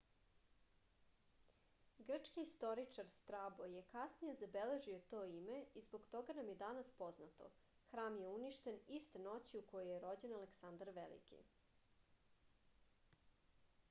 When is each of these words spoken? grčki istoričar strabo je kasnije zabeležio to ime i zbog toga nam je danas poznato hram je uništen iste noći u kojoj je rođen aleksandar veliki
grčki 2.07 2.45
istoričar 2.47 3.11
strabo 3.15 3.67
je 3.73 3.83
kasnije 3.91 4.37
zabeležio 4.39 5.01
to 5.13 5.19
ime 5.33 5.59
i 5.81 5.85
zbog 5.89 6.09
toga 6.17 6.35
nam 6.39 6.49
je 6.53 6.57
danas 6.65 6.89
poznato 7.03 7.51
hram 7.93 8.19
je 8.23 8.33
uništen 8.41 8.81
iste 8.99 9.25
noći 9.29 9.61
u 9.63 9.69
kojoj 9.75 9.89
je 9.93 10.03
rođen 10.09 10.37
aleksandar 10.41 10.93
veliki 11.01 11.43